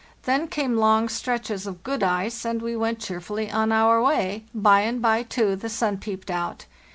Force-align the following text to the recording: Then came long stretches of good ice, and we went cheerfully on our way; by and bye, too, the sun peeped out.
Then 0.23 0.47
came 0.47 0.77
long 0.77 1.09
stretches 1.09 1.67
of 1.67 1.83
good 1.83 2.01
ice, 2.01 2.43
and 2.43 2.59
we 2.59 2.75
went 2.75 2.97
cheerfully 2.97 3.51
on 3.51 3.71
our 3.71 4.01
way; 4.01 4.45
by 4.51 4.81
and 4.81 4.99
bye, 4.99 5.21
too, 5.21 5.55
the 5.55 5.69
sun 5.69 5.99
peeped 5.99 6.31
out. 6.31 6.65